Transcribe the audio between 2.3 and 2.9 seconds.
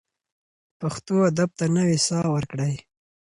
ورکړئ.